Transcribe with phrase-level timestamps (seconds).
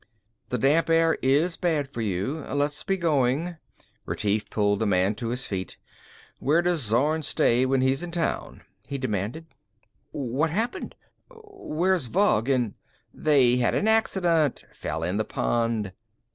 [0.49, 2.39] "The damp air is bad for you.
[2.51, 3.57] Let's be going."
[4.07, 5.77] Retief pulled the man to his feet.
[6.39, 9.45] "Where does Zorn stay when he's in town?" he demanded.
[10.09, 10.95] "What happened?
[11.29, 12.73] Where's Vug and...."
[13.13, 14.65] "They had an accident.
[14.73, 15.93] Fell in the pond."